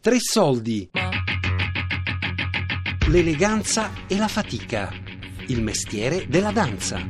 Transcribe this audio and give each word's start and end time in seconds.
Tre 0.00 0.18
soldi. 0.20 0.88
L'eleganza 3.08 3.90
e 4.06 4.16
la 4.16 4.28
fatica. 4.28 4.92
Il 5.48 5.60
mestiere 5.60 6.28
della 6.28 6.52
danza. 6.52 7.00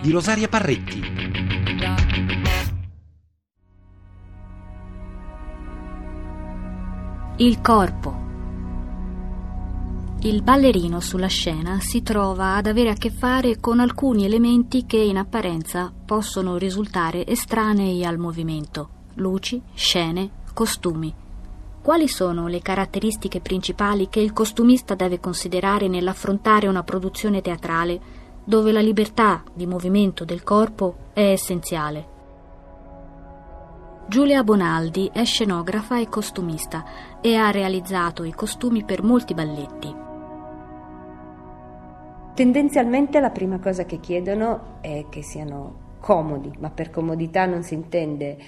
Di 0.00 0.10
Rosaria 0.10 0.48
Parretti. 0.48 1.02
Il 7.36 7.60
corpo. 7.60 8.24
Il 10.22 10.42
ballerino 10.42 11.00
sulla 11.00 11.26
scena 11.26 11.80
si 11.80 12.02
trova 12.02 12.54
ad 12.54 12.66
avere 12.66 12.88
a 12.88 12.94
che 12.94 13.10
fare 13.10 13.60
con 13.60 13.78
alcuni 13.78 14.24
elementi 14.24 14.86
che 14.86 14.96
in 14.96 15.18
apparenza 15.18 15.92
possono 15.92 16.56
risultare 16.56 17.26
estranei 17.26 18.06
al 18.06 18.16
movimento, 18.16 18.88
luci, 19.16 19.60
scene, 19.74 20.44
costumi. 20.54 21.24
Quali 21.86 22.08
sono 22.08 22.48
le 22.48 22.62
caratteristiche 22.62 23.40
principali 23.40 24.08
che 24.08 24.18
il 24.18 24.32
costumista 24.32 24.96
deve 24.96 25.20
considerare 25.20 25.86
nell'affrontare 25.86 26.66
una 26.66 26.82
produzione 26.82 27.40
teatrale 27.40 28.00
dove 28.42 28.72
la 28.72 28.80
libertà 28.80 29.44
di 29.54 29.68
movimento 29.68 30.24
del 30.24 30.42
corpo 30.42 31.10
è 31.12 31.30
essenziale? 31.30 32.08
Giulia 34.08 34.42
Bonaldi 34.42 35.08
è 35.12 35.24
scenografa 35.24 36.00
e 36.00 36.08
costumista 36.08 37.20
e 37.20 37.36
ha 37.36 37.52
realizzato 37.52 38.24
i 38.24 38.32
costumi 38.32 38.82
per 38.82 39.04
molti 39.04 39.32
balletti. 39.34 39.94
Tendenzialmente 42.34 43.20
la 43.20 43.30
prima 43.30 43.60
cosa 43.60 43.84
che 43.84 44.00
chiedono 44.00 44.78
è 44.80 45.06
che 45.08 45.22
siano 45.22 45.94
comodi, 46.00 46.50
ma 46.58 46.68
per 46.68 46.90
comodità 46.90 47.46
non 47.46 47.62
si 47.62 47.74
intende 47.74 48.38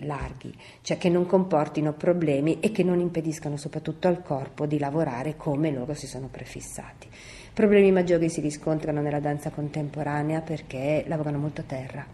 larghi, 0.00 0.54
cioè 0.82 0.98
che 0.98 1.08
non 1.08 1.26
comportino 1.26 1.92
problemi 1.92 2.60
e 2.60 2.70
che 2.70 2.82
non 2.82 3.00
impediscano 3.00 3.56
soprattutto 3.56 4.08
al 4.08 4.22
corpo 4.22 4.66
di 4.66 4.78
lavorare 4.78 5.36
come 5.36 5.70
loro 5.70 5.94
si 5.94 6.06
sono 6.06 6.28
prefissati. 6.30 7.08
Problemi 7.52 7.92
maggiori 7.92 8.28
si 8.28 8.40
riscontrano 8.40 9.00
nella 9.00 9.20
danza 9.20 9.50
contemporanea 9.50 10.40
perché 10.40 11.04
lavorano 11.06 11.38
molto 11.38 11.60
a 11.60 11.64
terra. 11.64 12.06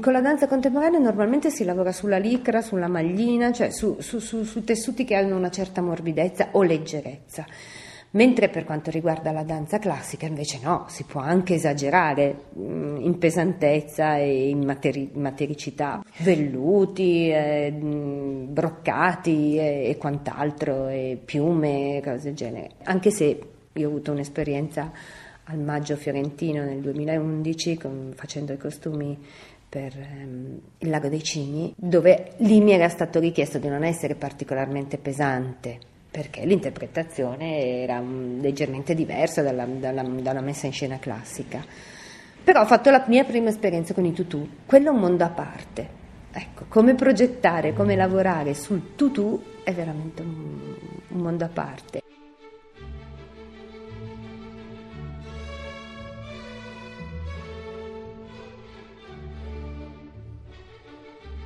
Con 0.00 0.12
la 0.12 0.20
danza 0.20 0.46
contemporanea 0.46 0.98
normalmente 0.98 1.50
si 1.50 1.64
lavora 1.64 1.92
sulla 1.92 2.18
licra, 2.18 2.62
sulla 2.62 2.88
maglina, 2.88 3.52
cioè 3.52 3.70
su, 3.70 3.96
su, 4.00 4.20
su, 4.20 4.42
su 4.44 4.64
tessuti 4.64 5.04
che 5.04 5.14
hanno 5.14 5.36
una 5.36 5.50
certa 5.50 5.82
morbidezza 5.82 6.48
o 6.52 6.62
leggerezza. 6.62 7.44
Mentre 8.14 8.50
per 8.50 8.64
quanto 8.64 8.90
riguarda 8.90 9.32
la 9.32 9.42
danza 9.42 9.78
classica 9.78 10.26
invece 10.26 10.58
no, 10.62 10.84
si 10.88 11.04
può 11.04 11.22
anche 11.22 11.54
esagerare 11.54 12.34
mm, 12.58 13.00
in 13.00 13.16
pesantezza 13.18 14.18
e 14.18 14.50
in 14.50 14.64
materi- 14.64 15.10
matericità, 15.14 16.04
velluti, 16.18 17.30
eh, 17.30 17.72
mm, 17.72 18.52
broccati 18.52 19.56
e, 19.56 19.88
e 19.88 19.96
quant'altro, 19.96 20.88
e 20.88 21.18
piume, 21.24 22.02
cose 22.04 22.24
del 22.24 22.34
genere. 22.34 22.70
Anche 22.82 23.10
se 23.10 23.40
io 23.72 23.86
ho 23.86 23.90
avuto 23.90 24.12
un'esperienza 24.12 24.92
al 25.44 25.58
Maggio 25.58 25.96
Fiorentino 25.96 26.64
nel 26.64 26.80
2011 26.80 27.78
con, 27.78 28.12
facendo 28.14 28.52
i 28.52 28.58
costumi 28.58 29.18
per 29.70 29.96
ehm, 29.96 30.60
il 30.80 30.90
Lago 30.90 31.08
dei 31.08 31.22
Cigni, 31.22 31.72
dove 31.74 32.32
lì 32.38 32.60
mi 32.60 32.72
era 32.72 32.90
stato 32.90 33.18
richiesto 33.18 33.56
di 33.56 33.68
non 33.68 33.84
essere 33.84 34.16
particolarmente 34.16 34.98
pesante 34.98 35.90
perché 36.12 36.44
l'interpretazione 36.44 37.80
era 37.80 37.98
leggermente 37.98 38.94
diversa 38.94 39.40
dalla, 39.40 39.64
dalla, 39.64 40.02
dalla, 40.02 40.42
messa 40.42 40.66
in 40.66 40.72
scena 40.72 40.98
classica. 40.98 41.64
Però 42.44 42.60
ho 42.60 42.66
fatto 42.66 42.90
la 42.90 43.02
mia 43.08 43.24
prima 43.24 43.48
esperienza 43.48 43.94
con 43.94 44.04
i 44.04 44.12
tutù, 44.12 44.46
quello 44.66 44.88
è 44.88 44.90
un 44.90 44.98
mondo 45.00 45.24
a 45.24 45.30
parte. 45.30 46.00
Ecco, 46.30 46.66
come 46.68 46.94
progettare, 46.94 47.72
come 47.72 47.96
lavorare 47.96 48.52
sul 48.52 48.94
tutù 48.94 49.42
è 49.64 49.72
veramente 49.72 50.20
un, 50.20 50.76
un 51.08 51.18
mondo 51.18 51.44
a 51.46 51.48
parte. 51.48 52.02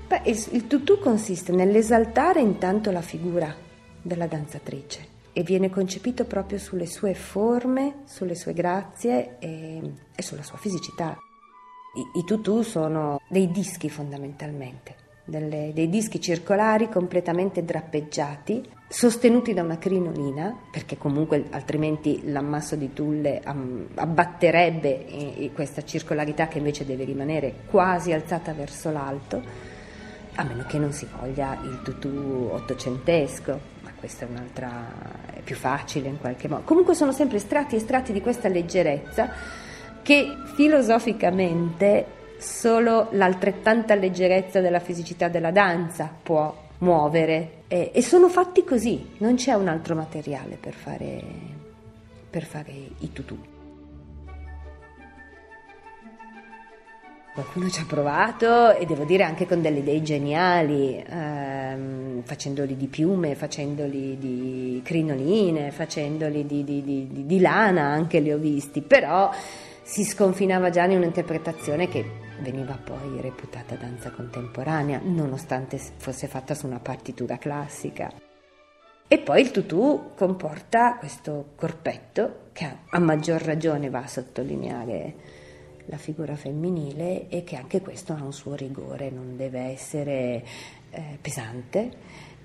Beh, 0.08 0.22
il 0.24 0.66
tutù 0.66 0.98
consiste 0.98 1.52
nell'esaltare 1.52 2.40
intanto 2.40 2.90
la 2.90 3.00
figura 3.00 3.65
della 4.06 4.26
danzatrice 4.26 5.14
e 5.32 5.42
viene 5.42 5.68
concepito 5.68 6.24
proprio 6.24 6.58
sulle 6.58 6.86
sue 6.86 7.12
forme, 7.12 8.04
sulle 8.06 8.34
sue 8.34 8.54
grazie 8.54 9.36
e, 9.38 9.92
e 10.14 10.22
sulla 10.22 10.42
sua 10.42 10.56
fisicità. 10.56 11.18
I, 11.94 12.20
I, 12.20 12.24
tutù 12.24 12.62
sono 12.62 13.20
dei 13.28 13.50
dischi 13.50 13.90
fondamentalmente, 13.90 14.94
delle, 15.26 15.72
dei 15.74 15.90
dischi 15.90 16.20
circolari 16.20 16.88
completamente 16.88 17.64
drappeggiati, 17.64 18.66
sostenuti 18.88 19.52
da 19.52 19.62
una 19.62 19.76
crinolina, 19.76 20.56
perché 20.70 20.96
comunque 20.96 21.44
altrimenti 21.50 22.30
l'ammasso 22.30 22.76
di 22.76 22.94
tulle 22.94 23.42
abbatterebbe 23.42 25.50
questa 25.52 25.84
circolarità 25.84 26.48
che 26.48 26.58
invece 26.58 26.86
deve 26.86 27.04
rimanere 27.04 27.52
quasi 27.66 28.12
alzata 28.12 28.54
verso 28.54 28.90
l'alto, 28.90 29.74
a 30.36 30.44
meno 30.44 30.64
che 30.66 30.78
non 30.78 30.92
si 30.92 31.06
voglia 31.18 31.58
il 31.62 31.82
tutù 31.82 32.48
ottocentesco 32.52 33.74
questa 33.98 34.26
è 34.26 34.28
un'altra, 34.28 35.32
è 35.34 35.40
più 35.40 35.56
facile 35.56 36.08
in 36.08 36.20
qualche 36.20 36.48
modo. 36.48 36.62
Comunque 36.62 36.94
sono 36.94 37.12
sempre 37.12 37.38
estratti 37.38 37.74
e 37.74 37.78
estratti 37.78 38.12
di 38.12 38.20
questa 38.20 38.48
leggerezza 38.48 39.30
che 40.02 40.36
filosoficamente 40.54 42.14
solo 42.38 43.08
l'altrettanta 43.12 43.94
leggerezza 43.94 44.60
della 44.60 44.78
fisicità 44.78 45.28
della 45.28 45.50
danza 45.50 46.08
può 46.22 46.64
muovere 46.78 47.62
e, 47.66 47.90
e 47.92 48.02
sono 48.02 48.28
fatti 48.28 48.62
così, 48.62 49.14
non 49.18 49.34
c'è 49.34 49.54
un 49.54 49.68
altro 49.68 49.96
materiale 49.96 50.56
per 50.60 50.74
fare, 50.74 51.20
per 52.30 52.44
fare 52.44 52.72
i 52.98 53.12
tutù. 53.12 53.55
Qualcuno 57.36 57.68
ci 57.68 57.82
ha 57.82 57.84
provato 57.84 58.74
e 58.74 58.86
devo 58.86 59.04
dire 59.04 59.22
anche 59.22 59.46
con 59.46 59.60
delle 59.60 59.80
idee 59.80 60.00
geniali, 60.00 61.04
ehm, 61.06 62.22
facendoli 62.22 62.78
di 62.78 62.86
piume, 62.86 63.34
facendoli 63.34 64.16
di 64.16 64.80
crinoline, 64.82 65.70
facendoli 65.70 66.46
di, 66.46 66.64
di, 66.64 66.82
di, 66.82 67.26
di, 67.26 67.40
lana, 67.40 67.82
anche 67.82 68.20
li 68.20 68.32
ho 68.32 68.38
visti, 68.38 68.80
però 68.80 69.30
si 69.82 70.02
sconfinava 70.02 70.70
già 70.70 70.84
in 70.84 70.96
un'interpretazione 70.96 71.88
che 71.88 72.10
veniva 72.40 72.78
poi 72.82 73.20
reputata 73.20 73.74
danza 73.74 74.10
contemporanea, 74.10 74.98
nonostante 75.04 75.78
fosse 75.98 76.28
fatta 76.28 76.54
su 76.54 76.66
una 76.66 76.80
partitura 76.80 77.36
classica. 77.36 78.10
E 79.06 79.18
poi 79.18 79.42
il 79.42 79.50
tutù 79.50 80.12
comporta 80.16 80.96
questo 80.96 81.52
corpetto 81.54 82.48
che 82.54 82.66
a 82.88 82.98
maggior 82.98 83.42
ragione 83.42 83.90
va 83.90 84.04
a 84.04 84.06
sottolineare 84.06 85.35
la 85.86 85.96
figura 85.96 86.36
femminile 86.36 87.28
e 87.28 87.44
che 87.44 87.56
anche 87.56 87.80
questo 87.80 88.12
ha 88.12 88.22
un 88.22 88.32
suo 88.32 88.54
rigore, 88.54 89.10
non 89.10 89.36
deve 89.36 89.60
essere 89.60 90.44
eh, 90.90 91.18
pesante, 91.20 91.90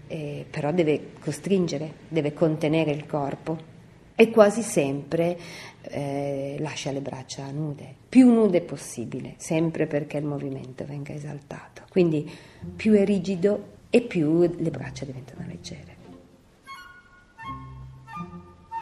eh, 0.07 0.45
però 0.49 0.71
deve 0.71 1.13
costringere, 1.19 1.93
deve 2.07 2.33
contenere 2.33 2.91
il 2.91 3.05
corpo 3.05 3.69
e 4.15 4.29
quasi 4.29 4.61
sempre 4.61 5.37
eh, 5.83 6.57
lascia 6.59 6.91
le 6.91 7.01
braccia 7.01 7.49
nude, 7.51 7.95
più 8.07 8.31
nude 8.31 8.61
possibile, 8.61 9.33
sempre 9.37 9.87
perché 9.87 10.17
il 10.17 10.25
movimento 10.25 10.85
venga 10.85 11.13
esaltato. 11.13 11.83
Quindi 11.89 12.29
più 12.75 12.93
è 12.93 13.05
rigido 13.05 13.79
e 13.89 14.01
più 14.01 14.41
le 14.41 14.69
braccia 14.69 15.05
diventano 15.05 15.45
leggere 15.47 15.90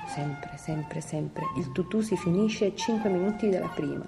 sempre, 0.09 0.57
sempre, 0.57 1.01
sempre. 1.01 1.43
Il 1.57 1.71
tutù 1.71 2.01
si 2.01 2.17
finisce 2.17 2.75
5 2.75 3.09
minuti 3.09 3.49
dalla 3.49 3.71
prima. 3.73 4.05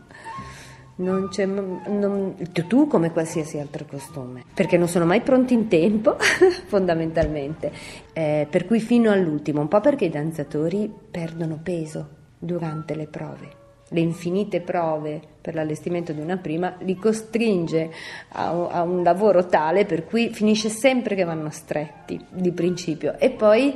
Non 0.95 1.29
c'è, 1.29 1.45
non, 1.45 2.35
il 2.37 2.51
tutù 2.51 2.87
come 2.87 3.11
qualsiasi 3.11 3.57
altro 3.57 3.85
costume, 3.85 4.43
perché 4.53 4.77
non 4.77 4.87
sono 4.87 5.05
mai 5.05 5.21
pronti 5.21 5.53
in 5.53 5.67
tempo, 5.67 6.17
fondamentalmente. 6.67 7.71
Eh, 8.13 8.47
per 8.49 8.65
cui 8.65 8.79
fino 8.79 9.09
all'ultimo, 9.11 9.61
un 9.61 9.67
po' 9.67 9.79
perché 9.79 10.05
i 10.05 10.09
danzatori 10.09 10.91
perdono 11.09 11.59
peso 11.63 12.09
durante 12.37 12.95
le 12.95 13.07
prove 13.07 13.59
le 13.93 13.99
infinite 13.99 14.61
prove 14.61 15.19
per 15.41 15.53
l'allestimento 15.53 16.13
di 16.13 16.21
una 16.21 16.37
prima 16.37 16.75
li 16.79 16.95
costringe 16.95 17.91
a, 18.29 18.67
a, 18.67 18.81
un 18.83 19.03
lavoro 19.03 19.47
tale 19.47 19.85
per 19.85 20.05
cui 20.05 20.29
finisce 20.29 20.69
sempre 20.69 21.15
che 21.15 21.23
vanno 21.23 21.49
stretti 21.49 22.19
di 22.29 22.51
principio 22.51 23.17
e 23.17 23.31
poi 23.31 23.73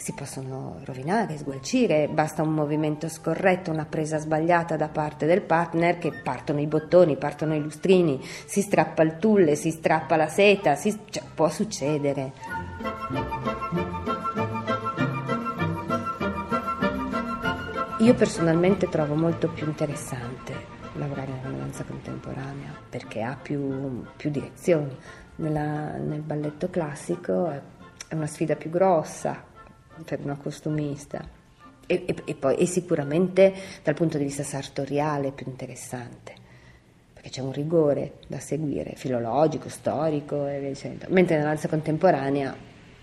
si 0.00 0.12
possono 0.12 0.80
rovinare, 0.84 1.36
sgualcire, 1.36 2.08
basta 2.08 2.42
un 2.42 2.54
movimento 2.54 3.06
scorretto, 3.08 3.70
una 3.70 3.84
presa 3.84 4.18
sbagliata 4.18 4.76
da 4.76 4.88
parte 4.88 5.26
del 5.26 5.42
partner 5.42 5.98
che 5.98 6.10
partono 6.10 6.58
i 6.58 6.66
bottoni, 6.66 7.18
partono 7.18 7.54
i 7.54 7.60
lustrini, 7.60 8.18
si 8.22 8.62
strappa 8.62 9.02
il 9.02 9.18
tulle, 9.18 9.56
si 9.56 9.70
strappa 9.70 10.16
la 10.16 10.28
seta, 10.28 10.74
si, 10.74 10.98
cioè, 11.10 11.22
può 11.34 11.50
succedere. 11.50 12.32
Io 17.98 18.14
personalmente 18.14 18.88
trovo 18.88 19.14
molto 19.14 19.50
più 19.50 19.66
interessante 19.66 20.78
lavorare 20.94 21.32
nella 21.42 21.58
danza 21.58 21.84
contemporanea 21.84 22.72
perché 22.88 23.20
ha 23.20 23.36
più, 23.40 24.02
più 24.16 24.30
direzioni. 24.30 24.96
Nella, 25.36 25.96
nel 25.96 26.20
balletto 26.20 26.70
classico 26.70 27.50
è 27.50 28.14
una 28.14 28.26
sfida 28.26 28.56
più 28.56 28.70
grossa 28.70 29.48
per 30.04 30.20
una 30.22 30.36
costumista 30.36 31.26
e, 31.86 32.04
e, 32.06 32.14
e 32.24 32.34
poi 32.34 32.56
e 32.56 32.66
sicuramente 32.66 33.52
dal 33.82 33.94
punto 33.94 34.18
di 34.18 34.24
vista 34.24 34.42
sartoriale 34.42 35.32
più 35.32 35.46
interessante 35.48 36.40
perché 37.20 37.28
c'è 37.28 37.42
un 37.42 37.52
rigore 37.52 38.14
da 38.28 38.40
seguire, 38.40 38.94
filologico, 38.96 39.68
storico 39.68 40.46
e 40.46 40.58
via 40.58 40.68
dicendo. 40.70 41.04
Mentre 41.10 41.36
nella 41.36 41.48
danza 41.48 41.68
contemporanea 41.68 42.56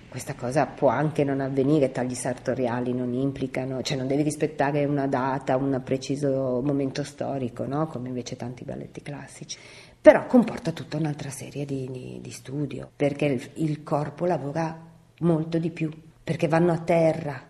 questa 0.10 0.34
cosa 0.34 0.66
può 0.66 0.88
anche 0.90 1.24
non 1.24 1.40
avvenire, 1.40 1.92
tagli 1.92 2.16
sartoriali 2.16 2.94
non 2.94 3.14
implicano, 3.14 3.84
cioè 3.84 3.96
non 3.96 4.08
devi 4.08 4.24
rispettare 4.24 4.86
una 4.86 5.06
data, 5.06 5.56
un 5.56 5.80
preciso 5.84 6.62
momento 6.64 7.04
storico, 7.04 7.68
no? 7.68 7.86
come 7.86 8.08
invece 8.08 8.36
tanti 8.36 8.64
balletti 8.64 9.04
classici. 9.04 9.60
Però 10.02 10.26
comporta 10.26 10.72
tutta 10.72 10.98
un'altra 10.98 11.30
serie 11.30 11.66
di, 11.66 11.88
di, 11.92 12.20
di 12.20 12.32
studio, 12.32 12.90
perché 12.96 13.26
il, 13.26 13.50
il 13.56 13.84
corpo 13.84 14.26
lavora 14.26 14.76
molto 15.20 15.60
di 15.60 15.70
più, 15.70 15.92
perché 16.28 16.50
vanno 16.50 16.74
a 16.74 16.78
terra, 16.80 17.42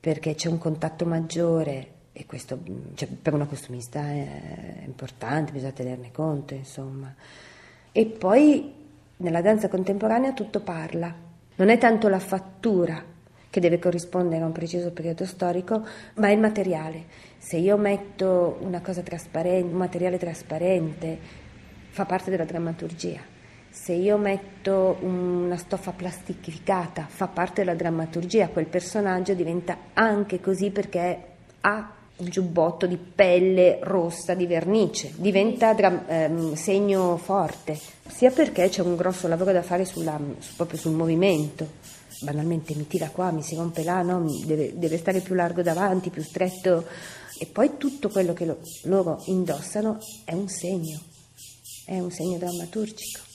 perché 0.00 0.34
c'è 0.34 0.48
un 0.48 0.56
contatto 0.56 1.04
maggiore, 1.04 1.88
e 2.12 2.24
questo 2.24 2.58
cioè, 2.94 3.06
per 3.08 3.34
una 3.34 3.44
costumista 3.44 4.00
è 4.00 4.84
importante, 4.86 5.52
bisogna 5.52 5.72
tenerne 5.72 6.10
conto, 6.10 6.54
insomma. 6.54 7.14
E 7.92 8.06
poi 8.06 8.72
nella 9.18 9.42
danza 9.42 9.68
contemporanea 9.68 10.32
tutto 10.32 10.60
parla, 10.60 11.14
non 11.56 11.68
è 11.68 11.76
tanto 11.76 12.08
la 12.08 12.20
fattura 12.20 13.04
che 13.50 13.60
deve 13.60 13.78
corrispondere 13.78 14.44
a 14.44 14.46
un 14.46 14.52
preciso 14.52 14.92
periodo 14.92 15.26
storico, 15.26 15.86
ma 16.14 16.28
è 16.28 16.32
il 16.32 16.40
materiale. 16.40 17.04
Se 17.36 17.58
io 17.58 17.76
metto 17.76 18.56
un 18.62 18.74
materiale 19.72 20.16
trasparente, 20.16 21.18
fa 21.90 22.06
parte 22.06 22.30
della 22.30 22.46
drammaturgia. 22.46 23.29
Se 23.72 23.92
io 23.92 24.16
metto 24.16 24.98
una 25.00 25.56
stoffa 25.56 25.92
plastificata, 25.92 27.06
fa 27.08 27.28
parte 27.28 27.62
della 27.62 27.76
drammaturgia, 27.76 28.48
quel 28.48 28.66
personaggio 28.66 29.32
diventa 29.32 29.76
anche 29.94 30.40
così 30.40 30.70
perché 30.70 31.24
ha 31.60 31.94
un 32.16 32.28
giubbotto 32.28 32.86
di 32.86 32.96
pelle 32.96 33.78
rossa 33.82 34.34
di 34.34 34.46
vernice, 34.46 35.12
diventa 35.16 35.72
dra- 35.72 36.04
ehm, 36.06 36.54
segno 36.54 37.16
forte, 37.16 37.78
sia 38.08 38.30
perché 38.30 38.68
c'è 38.68 38.82
un 38.82 38.96
grosso 38.96 39.28
lavoro 39.28 39.52
da 39.52 39.62
fare 39.62 39.84
sulla, 39.84 40.20
su, 40.38 40.56
proprio 40.56 40.78
sul 40.78 40.92
movimento. 40.92 41.78
Banalmente 42.22 42.74
mi 42.74 42.86
tira 42.86 43.08
qua, 43.08 43.30
mi 43.30 43.42
si 43.42 43.54
rompe 43.54 43.82
là, 43.82 44.02
no? 44.02 44.26
deve, 44.44 44.78
deve, 44.78 44.98
stare 44.98 45.20
più 45.20 45.34
largo 45.34 45.62
davanti, 45.62 46.10
più 46.10 46.22
stretto. 46.22 46.84
E 47.38 47.46
poi 47.46 47.78
tutto 47.78 48.10
quello 48.10 48.34
che 48.34 48.44
lo, 48.44 48.58
loro 48.82 49.22
indossano 49.26 49.98
è 50.24 50.34
un 50.34 50.48
segno, 50.48 50.98
è 51.86 51.98
un 51.98 52.10
segno 52.10 52.36
drammaturgico. 52.36 53.29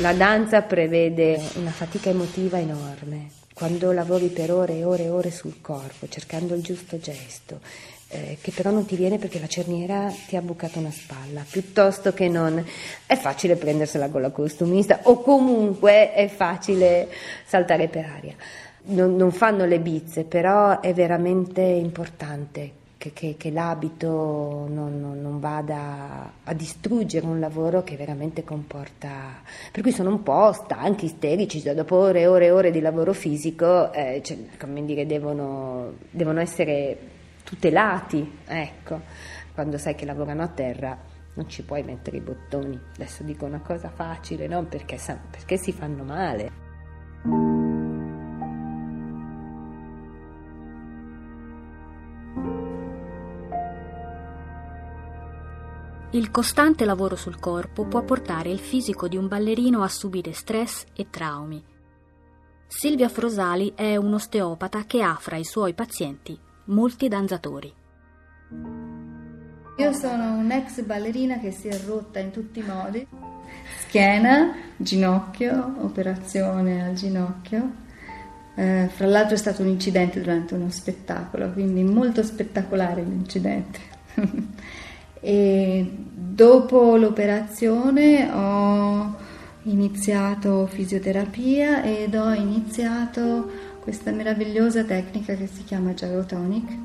La 0.00 0.12
danza 0.12 0.62
prevede 0.62 1.40
una 1.54 1.70
fatica 1.70 2.10
emotiva 2.10 2.58
enorme. 2.58 3.30
Quando 3.54 3.92
lavori 3.92 4.26
per 4.26 4.50
ore 4.50 4.78
e 4.78 4.84
ore 4.84 5.04
e 5.04 5.08
ore 5.08 5.30
sul 5.30 5.60
corpo, 5.60 6.08
cercando 6.08 6.56
il 6.56 6.62
giusto 6.62 6.98
gesto, 6.98 7.60
eh, 8.08 8.36
che 8.40 8.50
però 8.50 8.72
non 8.72 8.86
ti 8.86 8.96
viene 8.96 9.18
perché 9.18 9.38
la 9.38 9.46
cerniera 9.46 10.12
ti 10.26 10.34
ha 10.34 10.42
bucato 10.42 10.80
una 10.80 10.90
spalla, 10.90 11.44
piuttosto 11.48 12.12
che 12.12 12.28
non 12.28 12.62
è 13.06 13.14
facile 13.14 13.54
prendersela 13.54 14.08
con 14.08 14.20
la 14.20 14.30
costumista 14.30 14.98
o 15.04 15.20
comunque 15.20 16.12
è 16.12 16.26
facile 16.26 17.08
saltare 17.46 17.86
per 17.86 18.04
aria. 18.04 18.34
Non, 18.86 19.14
non 19.14 19.30
fanno 19.30 19.64
le 19.64 19.78
bizze, 19.78 20.24
però 20.24 20.80
è 20.80 20.92
veramente 20.92 21.62
importante 21.62 22.82
che, 23.04 23.12
che, 23.12 23.34
che 23.36 23.50
l'abito 23.50 24.66
non, 24.70 24.98
non, 24.98 25.20
non, 25.20 25.38
vada 25.38 26.32
a 26.42 26.54
distruggere 26.54 27.26
un 27.26 27.38
lavoro 27.38 27.82
che 27.82 27.96
veramente 27.96 28.44
comporta... 28.44 29.42
Per 29.70 29.82
cui 29.82 29.92
sono 29.92 30.08
un 30.08 30.22
po' 30.22 30.52
stanchi, 30.52 31.04
isterici, 31.04 31.60
cioè 31.60 31.74
dopo 31.74 31.96
ore 31.96 32.20
e 32.20 32.26
ore 32.26 32.46
e 32.46 32.50
ore 32.50 32.70
di 32.70 32.80
lavoro 32.80 33.12
fisico, 33.12 33.92
eh, 33.92 34.22
cioè, 34.24 34.38
come 34.58 34.84
dire, 34.86 35.04
devono, 35.04 35.92
devono 36.10 36.40
essere 36.40 36.96
tutelati, 37.44 38.38
ecco, 38.46 39.02
quando 39.52 39.76
sai 39.76 39.94
che 39.94 40.06
lavorano 40.06 40.42
a 40.42 40.48
terra 40.48 40.98
non 41.34 41.48
ci 41.48 41.62
puoi 41.62 41.82
mettere 41.82 42.16
i 42.16 42.20
bottoni. 42.20 42.80
Adesso 42.94 43.22
dico 43.22 43.44
una 43.44 43.60
cosa 43.60 43.90
facile, 43.90 44.46
no? 44.46 44.64
Perché, 44.64 44.98
perché 45.30 45.58
si 45.58 45.72
fanno 45.72 46.04
male. 46.04 47.53
Il 56.14 56.30
costante 56.30 56.84
lavoro 56.84 57.16
sul 57.16 57.40
corpo 57.40 57.86
può 57.86 58.04
portare 58.04 58.48
il 58.48 58.60
fisico 58.60 59.08
di 59.08 59.16
un 59.16 59.26
ballerino 59.26 59.82
a 59.82 59.88
subire 59.88 60.32
stress 60.32 60.84
e 60.94 61.08
traumi. 61.10 61.60
Silvia 62.68 63.08
Frosali 63.08 63.72
è 63.74 63.96
un 63.96 64.14
osteopata 64.14 64.84
che 64.84 65.02
ha 65.02 65.16
fra 65.18 65.34
i 65.34 65.44
suoi 65.44 65.74
pazienti 65.74 66.38
molti 66.66 67.08
danzatori. 67.08 67.74
Io 69.76 69.92
sono 69.92 70.34
un'ex 70.34 70.84
ballerina 70.84 71.40
che 71.40 71.50
si 71.50 71.66
è 71.66 71.76
rotta 71.84 72.20
in 72.20 72.30
tutti 72.30 72.60
i 72.60 72.64
modi. 72.64 73.04
Schiena, 73.80 74.54
ginocchio, 74.76 75.78
operazione 75.80 76.86
al 76.86 76.94
ginocchio. 76.94 77.72
Eh, 78.54 78.88
fra 78.88 79.06
l'altro 79.08 79.34
è 79.34 79.38
stato 79.38 79.62
un 79.62 79.68
incidente 79.68 80.20
durante 80.20 80.54
uno 80.54 80.70
spettacolo, 80.70 81.50
quindi 81.50 81.82
molto 81.82 82.22
spettacolare 82.22 83.02
l'incidente. 83.02 83.80
E 85.26 85.90
dopo 86.14 86.96
l'operazione 86.96 88.30
ho 88.30 89.16
iniziato 89.62 90.66
fisioterapia 90.66 91.82
ed 91.82 92.14
ho 92.14 92.30
iniziato 92.34 93.50
questa 93.80 94.10
meravigliosa 94.10 94.84
tecnica 94.84 95.34
che 95.34 95.46
si 95.46 95.64
chiama 95.64 95.92
gyrotonic 95.92 96.76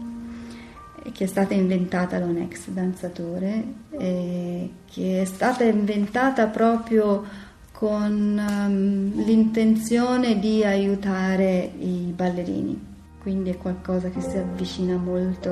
che 1.12 1.24
è 1.26 1.28
stata 1.28 1.54
inventata 1.54 2.18
da 2.18 2.26
un 2.26 2.38
ex 2.38 2.70
danzatore 2.70 3.64
che 3.90 5.22
è 5.22 5.26
stata 5.26 5.66
inventata 5.66 6.48
proprio 6.48 7.26
con 7.74 8.38
um, 8.38 9.26
l'intenzione 9.26 10.40
di 10.40 10.64
aiutare 10.64 11.72
i 11.80 12.14
ballerini. 12.16 12.88
Quindi 13.22 13.50
è 13.50 13.58
qualcosa 13.58 14.10
che 14.10 14.22
si 14.22 14.38
avvicina 14.38 14.96
molto 14.96 15.52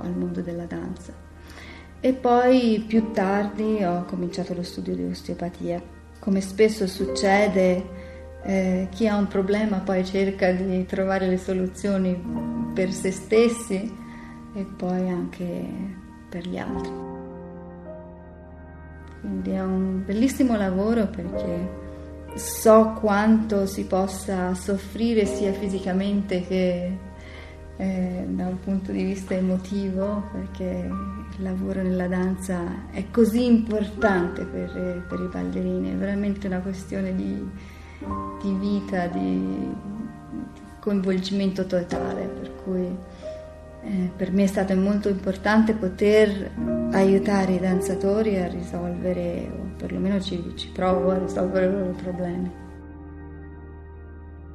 al 0.00 0.14
mondo 0.14 0.42
della 0.42 0.64
danza 0.64 1.29
e 2.00 2.12
poi 2.14 2.82
più 2.86 3.12
tardi 3.12 3.84
ho 3.84 4.04
cominciato 4.06 4.54
lo 4.54 4.62
studio 4.62 4.94
di 4.94 5.04
osteopatia. 5.04 5.82
Come 6.18 6.40
spesso 6.40 6.86
succede, 6.86 7.84
eh, 8.42 8.88
chi 8.90 9.06
ha 9.06 9.16
un 9.16 9.28
problema 9.28 9.78
poi 9.78 10.04
cerca 10.04 10.50
di 10.50 10.86
trovare 10.86 11.26
le 11.26 11.36
soluzioni 11.36 12.18
per 12.74 12.90
se 12.92 13.10
stessi 13.10 13.94
e 14.54 14.64
poi 14.64 15.08
anche 15.08 15.64
per 16.28 16.46
gli 16.46 16.56
altri. 16.56 16.92
Quindi 19.20 19.50
è 19.50 19.62
un 19.62 20.02
bellissimo 20.04 20.56
lavoro 20.56 21.06
perché 21.06 21.78
so 22.34 22.96
quanto 22.98 23.66
si 23.66 23.84
possa 23.84 24.54
soffrire 24.54 25.26
sia 25.26 25.52
fisicamente 25.52 26.46
che 26.46 27.08
eh, 27.80 28.26
da 28.28 28.46
un 28.46 28.60
punto 28.60 28.92
di 28.92 29.02
vista 29.02 29.34
emotivo, 29.34 30.28
perché 30.32 30.86
il 31.36 31.42
lavoro 31.42 31.80
nella 31.80 32.08
danza 32.08 32.90
è 32.90 33.10
così 33.10 33.46
importante 33.46 34.44
per, 34.44 35.06
per 35.08 35.18
i 35.18 35.28
ballerini, 35.28 35.92
è 35.92 35.96
veramente 35.96 36.46
una 36.46 36.60
questione 36.60 37.14
di, 37.14 37.42
di 38.42 38.52
vita, 38.52 39.06
di, 39.06 39.74
coinvolgimento 40.78 41.64
totale, 41.64 42.26
per 42.26 42.54
cui 42.64 42.96
eh, 43.82 44.10
per 44.14 44.30
me 44.30 44.42
è 44.42 44.46
stato 44.46 44.74
molto 44.76 45.08
importante 45.08 45.72
poter 45.72 46.50
aiutare 46.92 47.52
i 47.52 47.60
danzatori 47.60 48.36
a 48.36 48.46
risolvere, 48.46 49.50
o 49.54 49.70
perlomeno 49.78 50.20
ci, 50.20 50.52
ci 50.54 50.68
provo 50.68 51.12
a 51.12 51.18
risolvere 51.18 51.66
i 51.66 51.70
loro 51.70 51.92
problemi. 51.92 52.68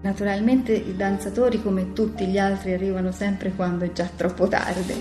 Naturalmente 0.05 0.71
i 0.71 0.95
danzatori, 0.95 1.59
come 1.63 1.91
tutti 1.93 2.27
gli 2.27 2.37
altri, 2.37 2.73
arrivano 2.73 3.11
sempre 3.11 3.51
quando 3.55 3.85
è 3.85 3.91
già 3.91 4.07
troppo 4.15 4.47
tardi, 4.47 4.93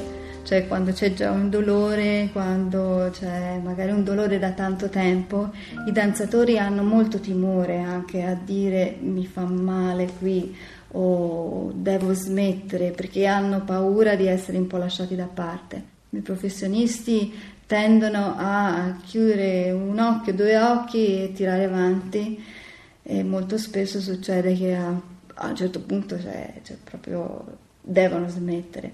cioè 0.45 0.67
quando 0.67 0.93
c'è 0.93 1.13
già 1.13 1.31
un 1.31 1.51
dolore, 1.51 2.31
quando 2.33 3.11
c'è 3.13 3.61
magari 3.63 3.91
un 3.91 4.03
dolore 4.03 4.39
da 4.39 4.53
tanto 4.53 4.89
tempo. 4.89 5.51
I 5.87 5.93
danzatori 5.93 6.59
hanno 6.59 6.83
molto 6.83 7.21
timore 7.21 7.81
anche 7.81 8.23
a 8.23 8.35
dire 8.35 8.97
mi 8.99 9.27
fa 9.27 9.43
male 9.43 10.09
qui 10.19 10.57
o 10.93 11.71
devo 11.75 12.15
smettere 12.15 12.93
perché 12.93 13.27
hanno 13.27 13.61
paura 13.61 14.15
di 14.15 14.27
essere 14.27 14.57
un 14.57 14.67
po' 14.67 14.79
lasciati 14.79 15.15
da 15.15 15.29
parte. 15.31 15.83
I 16.09 16.21
professionisti 16.21 17.31
tendono 17.67 18.37
a 18.39 18.97
chiudere 19.05 19.71
un 19.71 19.99
occhio, 19.99 20.33
due 20.33 20.57
occhi 20.57 21.25
e 21.25 21.33
tirare 21.35 21.65
avanti 21.65 22.63
e 23.07 23.23
molto 23.23 23.59
spesso 23.59 24.01
succede 24.01 24.57
che 24.57 24.75
a, 24.75 24.89
a 25.35 25.49
un 25.49 25.55
certo 25.55 25.81
punto 25.81 26.19
cioè, 26.19 26.61
cioè 26.63 26.77
proprio 26.83 27.59
devono 27.81 28.29
smettere. 28.29 28.93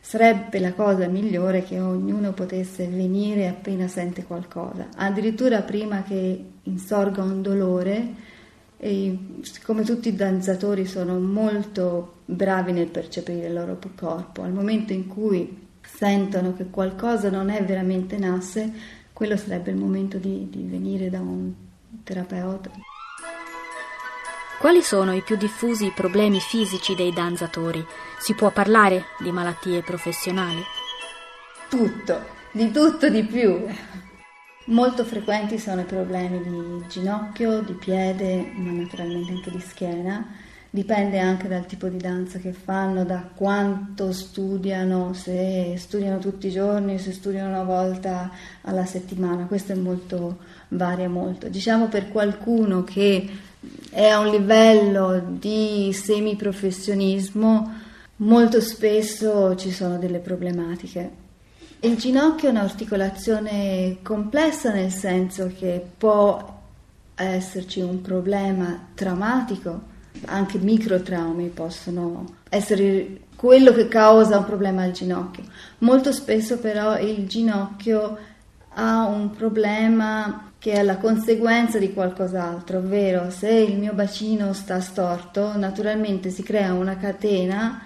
Sarebbe 0.00 0.58
la 0.60 0.72
cosa 0.72 1.06
migliore 1.08 1.62
che 1.62 1.78
ognuno 1.78 2.32
potesse 2.32 2.86
venire 2.86 3.48
appena 3.48 3.86
sente 3.86 4.24
qualcosa, 4.24 4.88
addirittura 4.96 5.60
prima 5.60 6.02
che 6.02 6.44
insorga 6.62 7.22
un 7.22 7.42
dolore. 7.42 8.28
E 8.78 9.18
siccome 9.42 9.84
tutti 9.84 10.08
i 10.08 10.16
danzatori 10.16 10.86
sono 10.86 11.18
molto 11.18 12.20
bravi 12.24 12.72
nel 12.72 12.86
percepire 12.86 13.48
il 13.48 13.52
loro 13.52 13.78
corpo, 13.94 14.40
al 14.40 14.52
momento 14.52 14.94
in 14.94 15.06
cui 15.06 15.68
sentono 15.82 16.54
che 16.54 16.70
qualcosa 16.70 17.28
non 17.28 17.50
è 17.50 17.62
veramente 17.62 18.16
nasse, 18.16 18.72
quello 19.12 19.36
sarebbe 19.36 19.70
il 19.70 19.76
momento 19.76 20.16
di, 20.16 20.48
di 20.48 20.62
venire 20.62 21.10
da 21.10 21.20
un 21.20 21.52
terapeuta. 22.02 22.70
Quali 24.60 24.82
sono 24.82 25.14
i 25.14 25.22
più 25.22 25.38
diffusi 25.38 25.90
problemi 25.90 26.38
fisici 26.38 26.94
dei 26.94 27.14
danzatori? 27.14 27.82
Si 28.18 28.34
può 28.34 28.50
parlare 28.50 29.04
di 29.18 29.32
malattie 29.32 29.80
professionali? 29.80 30.60
Tutto, 31.70 32.20
di 32.52 32.70
tutto 32.70 33.08
di 33.08 33.24
più. 33.24 33.64
Molto 34.66 35.06
frequenti 35.06 35.58
sono 35.58 35.80
i 35.80 35.84
problemi 35.84 36.42
di 36.42 36.86
ginocchio, 36.88 37.62
di 37.62 37.72
piede, 37.72 38.52
ma 38.54 38.72
naturalmente 38.72 39.32
anche 39.32 39.50
di 39.50 39.60
schiena. 39.60 40.26
Dipende 40.68 41.18
anche 41.18 41.48
dal 41.48 41.64
tipo 41.64 41.88
di 41.88 41.96
danza 41.96 42.38
che 42.38 42.52
fanno, 42.52 43.04
da 43.04 43.30
quanto 43.34 44.12
studiano, 44.12 45.14
se 45.14 45.74
studiano 45.78 46.18
tutti 46.18 46.48
i 46.48 46.52
giorni, 46.52 46.98
se 46.98 47.12
studiano 47.12 47.48
una 47.48 47.64
volta 47.64 48.30
alla 48.60 48.84
settimana. 48.84 49.46
Questo 49.46 49.72
è 49.72 49.76
molto, 49.76 50.36
varia 50.68 51.08
molto. 51.08 51.48
Diciamo 51.48 51.88
per 51.88 52.10
qualcuno 52.10 52.84
che 52.84 53.48
è 53.90 54.06
a 54.06 54.20
un 54.20 54.28
livello 54.28 55.20
di 55.26 55.90
semiprofessionismo, 55.92 57.72
molto 58.16 58.60
spesso 58.60 59.54
ci 59.56 59.72
sono 59.72 59.98
delle 59.98 60.18
problematiche. 60.18 61.18
Il 61.80 61.96
ginocchio 61.96 62.48
è 62.48 62.52
un'articolazione 62.52 63.98
complessa 64.02 64.72
nel 64.72 64.92
senso 64.92 65.52
che 65.58 65.84
può 65.96 66.58
esserci 67.14 67.80
un 67.80 68.00
problema 68.00 68.88
traumatico, 68.94 69.88
anche 70.26 70.58
microtraumi 70.58 71.48
possono 71.48 72.36
essere 72.48 73.20
quello 73.34 73.72
che 73.72 73.88
causa 73.88 74.38
un 74.38 74.44
problema 74.44 74.82
al 74.82 74.92
ginocchio. 74.92 75.44
Molto 75.78 76.12
spesso 76.12 76.58
però 76.58 76.98
il 76.98 77.26
ginocchio 77.26 78.18
ha 78.74 79.06
un 79.06 79.30
problema 79.30 80.49
che 80.60 80.72
è 80.72 80.82
la 80.82 80.98
conseguenza 80.98 81.78
di 81.78 81.94
qualcos'altro, 81.94 82.78
ovvero 82.78 83.30
se 83.30 83.48
il 83.48 83.78
mio 83.78 83.94
bacino 83.94 84.52
sta 84.52 84.78
storto, 84.80 85.56
naturalmente 85.56 86.28
si 86.28 86.42
crea 86.42 86.74
una 86.74 86.98
catena 86.98 87.80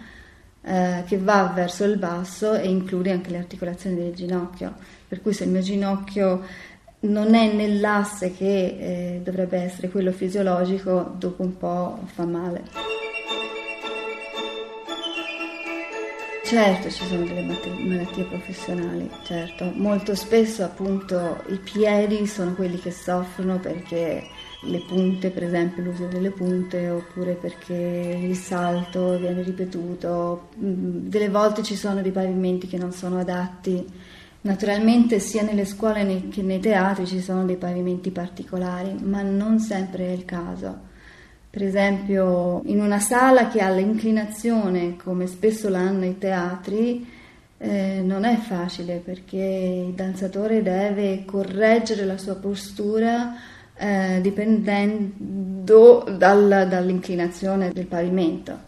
eh, 0.61 1.05
che 1.07 1.17
va 1.17 1.53
verso 1.55 1.85
il 1.85 1.99
basso 1.99 2.53
e 2.55 2.69
include 2.69 3.13
anche 3.13 3.31
le 3.31 3.39
articolazioni 3.39 3.95
del 3.95 4.13
ginocchio. 4.13 4.75
Per 5.07 5.23
cui 5.23 5.33
se 5.33 5.45
il 5.45 5.51
mio 5.51 5.61
ginocchio 5.61 6.43
non 7.03 7.35
è 7.35 7.53
nell'asse 7.53 8.33
che 8.33 8.65
eh, 9.17 9.21
dovrebbe 9.23 9.59
essere 9.59 9.89
quello 9.89 10.11
fisiologico, 10.11 11.15
dopo 11.17 11.43
un 11.45 11.57
po' 11.57 12.01
fa 12.07 12.25
male. 12.25 13.04
Certo, 16.45 16.91
ci 16.91 17.07
sono 17.07 17.25
delle 17.25 17.41
malattie 17.41 18.25
professionali, 18.25 19.09
certo. 19.25 19.73
Molto 19.77 20.15
spesso 20.15 20.63
appunto 20.63 21.43
i 21.49 21.57
piedi 21.57 22.27
sono 22.27 22.53
quelli 22.53 22.79
che 22.79 22.91
soffrono 22.91 23.59
perché 23.59 24.23
le 24.61 24.79
punte, 24.87 25.31
per 25.31 25.45
esempio 25.45 25.83
l'uso 25.83 26.05
delle 26.05 26.31
punte, 26.31 26.91
oppure 26.91 27.33
perché 27.33 27.73
il 27.75 28.37
salto 28.37 29.19
viene 29.19 29.43
ripetuto. 29.43 30.51
Mm, 30.63 31.07
delle 31.09 31.31
volte 31.31 31.63
ci 31.63 31.77
sono 31.77 32.03
dei 32.03 32.13
pavimenti 32.13 32.67
che 32.67 32.77
non 32.77 32.93
sono 32.93 33.21
adatti. 33.21 33.83
Naturalmente 34.43 35.21
sia 35.21 35.43
nelle 35.43 35.65
scuole 35.65 36.29
che 36.29 36.43
nei 36.43 36.61
teatri 36.61 37.07
ci 37.07 37.21
sono 37.23 37.47
dei 37.47 37.57
pavimenti 37.57 38.11
particolari, 38.11 38.95
ma 39.03 39.23
non 39.23 39.61
sempre 39.61 40.09
è 40.09 40.11
il 40.11 40.27
caso 40.27 40.93
per 41.55 41.63
esempio 41.63 42.63
in 42.65 42.81
una 42.81 42.99
sala 42.99 43.47
che 43.47 43.61
ha 43.61 43.71
l'inclinazione, 43.71 44.97
come 44.97 45.29
spesso 45.29 45.69
l'hanno 45.69 46.05
i 46.05 46.19
teatri, 46.19 47.09
eh, 47.59 48.03
non 48.05 48.25
è 48.25 48.37
facile 48.39 48.97
perché 48.97 49.85
il 49.87 49.93
danzatore 49.93 50.65
deve 50.65 51.25
correggere 51.25 52.05
la 52.07 52.19
sua 52.19 52.35
postura 52.35 53.37
eh, 53.77 54.19
dipendendo 54.21 56.05
dal, 56.19 56.67
dall'inclinazione 56.69 57.71
del 57.71 57.87
pavimento. 57.87 58.59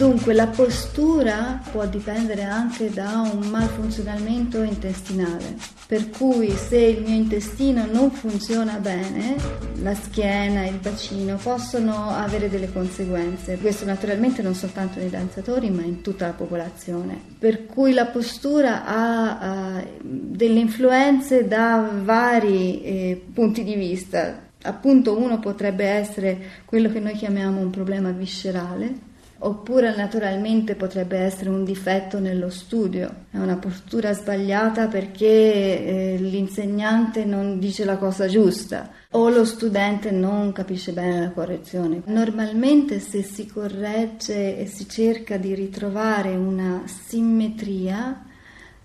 Dunque 0.00 0.32
la 0.32 0.46
postura 0.46 1.60
può 1.70 1.84
dipendere 1.84 2.44
anche 2.44 2.88
da 2.88 3.20
un 3.34 3.48
malfunzionamento 3.50 4.62
intestinale, 4.62 5.56
per 5.86 6.08
cui 6.08 6.48
se 6.52 6.78
il 6.78 7.02
mio 7.02 7.14
intestino 7.14 7.84
non 7.84 8.10
funziona 8.10 8.78
bene, 8.78 9.36
la 9.82 9.94
schiena, 9.94 10.64
il 10.64 10.78
bacino 10.78 11.36
possono 11.36 12.08
avere 12.08 12.48
delle 12.48 12.72
conseguenze. 12.72 13.58
Questo 13.58 13.84
naturalmente 13.84 14.40
non 14.40 14.54
soltanto 14.54 14.98
nei 15.00 15.10
danzatori, 15.10 15.68
ma 15.68 15.82
in 15.82 16.00
tutta 16.00 16.28
la 16.28 16.32
popolazione. 16.32 17.20
Per 17.38 17.66
cui 17.66 17.92
la 17.92 18.06
postura 18.06 18.86
ha 18.86 19.80
uh, 19.80 19.86
delle 20.00 20.60
influenze 20.60 21.46
da 21.46 21.90
vari 22.02 22.82
eh, 22.82 23.22
punti 23.34 23.62
di 23.62 23.74
vista. 23.74 24.48
Appunto 24.62 25.18
uno 25.18 25.38
potrebbe 25.40 25.84
essere 25.84 26.38
quello 26.64 26.90
che 26.90 27.00
noi 27.00 27.12
chiamiamo 27.12 27.60
un 27.60 27.68
problema 27.68 28.10
viscerale, 28.12 29.08
Oppure 29.42 29.96
naturalmente 29.96 30.74
potrebbe 30.74 31.16
essere 31.16 31.48
un 31.48 31.64
difetto 31.64 32.18
nello 32.18 32.50
studio, 32.50 33.24
è 33.30 33.38
una 33.38 33.56
postura 33.56 34.12
sbagliata 34.12 34.86
perché 34.86 35.24
eh, 35.26 36.16
l'insegnante 36.18 37.24
non 37.24 37.58
dice 37.58 37.86
la 37.86 37.96
cosa 37.96 38.26
giusta 38.26 38.90
o 39.12 39.30
lo 39.30 39.46
studente 39.46 40.10
non 40.10 40.52
capisce 40.52 40.92
bene 40.92 41.20
la 41.20 41.30
correzione. 41.30 42.02
Normalmente 42.04 43.00
se 43.00 43.22
si 43.22 43.46
corregge 43.46 44.58
e 44.58 44.66
si 44.66 44.86
cerca 44.86 45.38
di 45.38 45.54
ritrovare 45.54 46.36
una 46.36 46.82
simmetria 46.84 48.22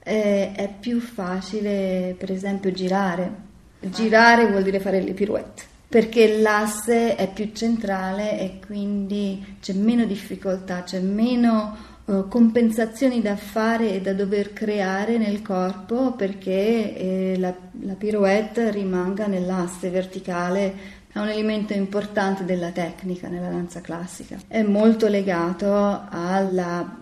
eh, 0.02 0.54
è 0.54 0.74
più 0.80 1.02
facile 1.02 2.16
per 2.18 2.32
esempio 2.32 2.72
girare. 2.72 3.44
Girare 3.82 4.48
vuol 4.48 4.64
dire 4.64 4.80
fare 4.80 5.02
le 5.02 5.12
pirouette 5.12 5.74
perché 5.96 6.42
l'asse 6.42 7.16
è 7.16 7.32
più 7.32 7.52
centrale 7.54 8.38
e 8.38 8.60
quindi 8.66 9.56
c'è 9.62 9.72
meno 9.72 10.04
difficoltà, 10.04 10.84
c'è 10.84 11.00
meno 11.00 11.74
uh, 12.04 12.28
compensazioni 12.28 13.22
da 13.22 13.38
fare 13.38 13.94
e 13.94 14.02
da 14.02 14.12
dover 14.12 14.52
creare 14.52 15.18
nel 15.18 15.42
corpo 15.42 16.12
perché 16.12 16.98
eh, 16.98 17.36
la, 17.38 17.56
la 17.84 17.94
pirouette 17.94 18.72
rimanga 18.72 19.28
nell'asse 19.28 19.90
verticale 19.90 20.74
è 21.14 21.18
un 21.18 21.30
elemento 21.30 21.72
importante 21.72 22.44
della 22.44 22.72
tecnica 22.72 23.30
nella 23.30 23.48
danza 23.48 23.80
classica. 23.80 24.38
È 24.50 24.64
molto 24.64 25.08
legato 25.08 26.02
alla 26.10 26.94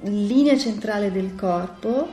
linea 0.00 0.58
centrale 0.58 1.12
del 1.12 1.36
corpo 1.36 2.08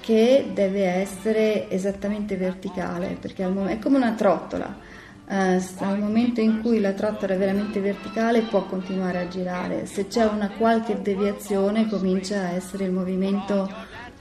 che 0.00 0.52
deve 0.54 0.84
essere 0.86 1.68
esattamente 1.68 2.36
verticale, 2.36 3.18
perché 3.20 3.44
è 3.44 3.78
come 3.78 3.96
una 3.98 4.12
trottola 4.12 4.85
eh, 5.28 5.60
al 5.78 5.98
momento 5.98 6.40
in 6.40 6.60
cui 6.60 6.80
la 6.80 6.92
trottola 6.92 7.34
è 7.34 7.36
veramente 7.36 7.80
verticale 7.80 8.42
può 8.42 8.64
continuare 8.64 9.18
a 9.18 9.28
girare, 9.28 9.86
se 9.86 10.06
c'è 10.06 10.24
una 10.24 10.50
qualche 10.50 11.02
deviazione 11.02 11.88
comincia 11.88 12.40
a 12.40 12.50
essere 12.50 12.84
il 12.84 12.92
movimento 12.92 13.68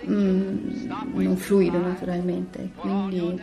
mm, 0.08 0.92
non 1.14 1.38
fluido 1.38 1.80
naturalmente, 1.80 2.72
quindi, 2.76 3.40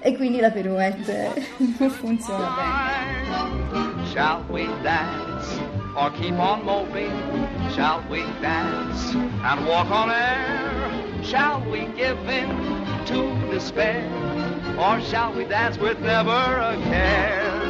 e 0.00 0.16
quindi 0.16 0.40
la 0.40 0.50
pirouette 0.50 1.32
non 1.78 1.90
funziona 1.90 2.54
bene. 2.56 4.06
Shall 4.06 4.42
we 4.48 4.66
dance 4.82 5.60
or 5.94 6.10
keep 6.12 6.38
on 6.38 6.62
moping? 6.64 7.12
Shall 7.74 8.02
we 8.08 8.24
dance 8.40 9.14
and 9.14 9.66
walk 9.66 9.90
on 9.90 10.10
air? 10.10 10.90
Shall 11.22 11.60
we 11.70 11.88
give 11.94 12.18
in 12.28 12.48
to 13.06 13.34
despair? 13.50 14.27
Or 14.78 15.00
shall 15.02 15.34
we 15.34 15.44
dance 15.44 15.76
with 15.78 15.98
never 15.98 16.30
a 16.30 16.76
care? 16.88 17.66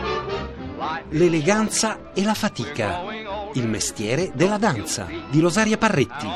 L'eleganza 1.11 2.13
e 2.15 2.23
la 2.23 2.35
fatica. 2.35 3.01
Il 3.55 3.67
mestiere 3.67 4.31
della 4.35 4.59
danza 4.59 5.07
di 5.31 5.41
Rosaria 5.41 5.79
Parretti. 5.79 6.27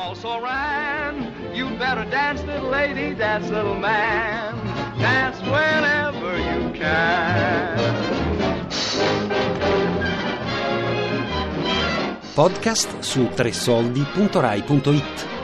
You'd 1.53 1.77
better 1.77 2.05
dance, 2.09 2.43
little 2.45 2.69
lady, 2.69 3.13
dance, 3.15 3.49
little 3.51 3.77
man. 3.77 4.55
Dance 4.97 5.39
whenever 5.43 6.37
you 6.39 6.71
can. 6.71 7.79
Podcast 12.33 12.99
su 12.99 13.29
tresoldi.rai.it 13.35 15.42